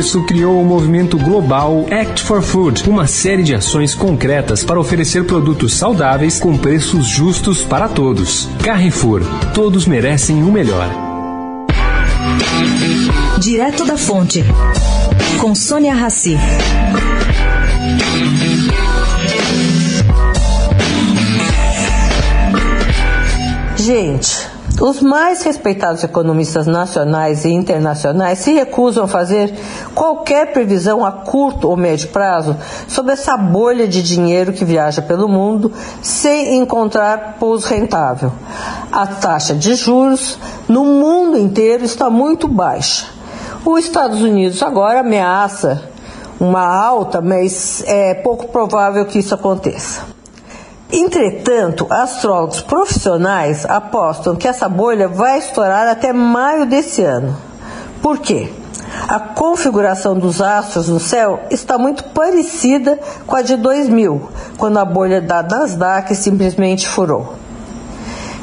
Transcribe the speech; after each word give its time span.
isso, 0.00 0.22
criou 0.22 0.62
o 0.62 0.64
movimento 0.64 1.18
global 1.18 1.84
Act 1.90 2.22
for 2.22 2.40
Food, 2.40 2.88
uma 2.88 3.06
série 3.06 3.42
de 3.42 3.54
ações 3.54 3.94
concretas 3.94 4.64
para 4.64 4.80
oferecer 4.80 5.26
produtos 5.26 5.74
saudáveis 5.74 6.40
com 6.40 6.56
preços 6.56 7.06
justos 7.06 7.62
para 7.62 7.86
todos. 7.86 8.48
Carrefour, 8.64 9.20
todos 9.52 9.86
merecem 9.86 10.42
o 10.42 10.50
melhor. 10.50 10.88
Direto 13.38 13.84
da 13.84 13.98
Fonte, 13.98 14.42
com 15.38 15.54
Sônia 15.54 15.92
Rassi. 15.92 16.38
Gente, 23.76 24.39
os 24.80 25.02
mais 25.02 25.42
respeitados 25.42 26.02
economistas 26.02 26.66
nacionais 26.66 27.44
e 27.44 27.50
internacionais 27.50 28.38
se 28.38 28.52
recusam 28.52 29.04
a 29.04 29.08
fazer 29.08 29.52
qualquer 29.94 30.52
previsão 30.52 31.04
a 31.04 31.12
curto 31.12 31.68
ou 31.68 31.76
médio 31.76 32.08
prazo 32.08 32.56
sobre 32.88 33.12
essa 33.12 33.36
bolha 33.36 33.86
de 33.86 34.02
dinheiro 34.02 34.54
que 34.54 34.64
viaja 34.64 35.02
pelo 35.02 35.28
mundo 35.28 35.70
sem 36.02 36.56
encontrar 36.56 37.36
pouso 37.38 37.68
rentável. 37.68 38.32
A 38.90 39.06
taxa 39.06 39.54
de 39.54 39.74
juros 39.74 40.38
no 40.66 40.84
mundo 40.84 41.36
inteiro 41.38 41.84
está 41.84 42.08
muito 42.08 42.48
baixa. 42.48 43.06
Os 43.64 43.84
Estados 43.84 44.22
Unidos 44.22 44.62
agora 44.62 45.00
ameaça 45.00 45.90
uma 46.40 46.64
alta, 46.64 47.20
mas 47.20 47.84
é 47.86 48.14
pouco 48.14 48.48
provável 48.48 49.04
que 49.04 49.18
isso 49.18 49.34
aconteça. 49.34 50.09
Entretanto, 50.92 51.86
astrólogos 51.88 52.60
profissionais 52.62 53.64
apostam 53.64 54.34
que 54.34 54.48
essa 54.48 54.68
bolha 54.68 55.06
vai 55.06 55.38
estourar 55.38 55.86
até 55.86 56.12
maio 56.12 56.66
desse 56.66 57.02
ano. 57.02 57.36
Por 58.02 58.18
quê? 58.18 58.52
A 59.08 59.20
configuração 59.20 60.18
dos 60.18 60.40
astros 60.40 60.88
no 60.88 60.98
céu 60.98 61.40
está 61.50 61.78
muito 61.78 62.04
parecida 62.04 62.98
com 63.24 63.36
a 63.36 63.42
de 63.42 63.56
2000, 63.56 64.28
quando 64.58 64.78
a 64.78 64.84
bolha 64.84 65.20
da 65.20 65.42
Nasdaq 65.42 66.14
simplesmente 66.16 66.88
furou. 66.88 67.34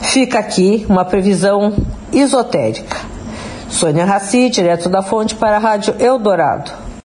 Fica 0.02 0.40
aqui 0.40 0.86
uma 0.88 1.04
previsão 1.04 1.74
esotérica. 2.14 2.98
Sônia 3.70 4.06
Raci, 4.06 4.50
direto 4.50 4.88
da 4.88 5.02
fonte 5.02 5.36
para 5.36 5.58
a 5.58 5.60
Rádio 5.60 5.96
Eldorado. 6.00 6.72